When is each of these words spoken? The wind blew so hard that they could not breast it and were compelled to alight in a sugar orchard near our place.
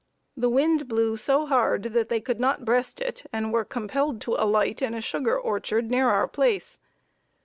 The 0.35 0.49
wind 0.49 0.87
blew 0.87 1.15
so 1.15 1.45
hard 1.45 1.83
that 1.83 2.09
they 2.09 2.19
could 2.19 2.39
not 2.39 2.65
breast 2.65 2.99
it 2.99 3.21
and 3.31 3.53
were 3.53 3.63
compelled 3.63 4.19
to 4.21 4.33
alight 4.33 4.81
in 4.81 4.95
a 4.95 4.99
sugar 5.01 5.37
orchard 5.39 5.91
near 5.91 6.07
our 6.09 6.27
place. 6.27 6.79